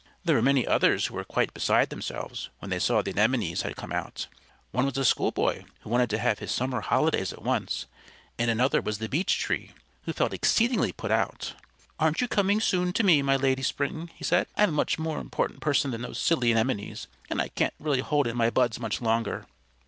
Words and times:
There 0.25 0.35
were 0.35 0.41
many 0.41 0.65
others 0.65 1.05
who 1.05 1.13
were 1.13 1.23
quite 1.23 1.53
beside 1.53 1.91
themselves 1.91 2.49
when 2.57 2.71
they 2.71 2.79
saw 2.79 3.03
the 3.03 3.11
Anemones 3.11 3.61
had 3.61 3.75
come 3.75 3.91
out. 3.91 4.25
One 4.71 4.87
was 4.87 4.97
a 4.97 5.05
schoolboy 5.05 5.63
who 5.81 5.91
wanted 5.91 6.09
to 6.09 6.17
have 6.17 6.39
his 6.39 6.49
summer 6.51 6.81
holidays 6.81 7.31
at 7.31 7.43
once; 7.43 7.85
and 8.39 8.49
another 8.49 8.81
was 8.81 8.97
the 8.97 9.07
Beech 9.07 9.37
Tree, 9.37 9.73
who 10.05 10.13
felt 10.13 10.33
exceedingly 10.33 10.91
put 10.91 11.11
out. 11.11 11.53
"Aren't 11.99 12.19
you 12.19 12.27
coming 12.27 12.59
soon 12.59 12.93
to 12.93 13.03
me, 13.03 13.21
my 13.21 13.35
Lady 13.35 13.61
Spring?" 13.61 14.09
he 14.15 14.23
said. 14.23 14.47
"I 14.57 14.63
am 14.63 14.69
a 14.69 14.71
much 14.71 14.97
more 14.97 15.19
important 15.19 15.59
person 15.61 15.91
than 15.91 16.01
those 16.01 16.17
silly 16.17 16.51
Anemones, 16.51 17.05
and 17.29 17.39
I 17.39 17.49
can't 17.49 17.75
really 17.79 17.99
hold 18.01 18.25
in 18.25 18.35
my 18.35 18.49
buds 18.49 18.79
much 18.79 19.01
longer." 19.03 19.45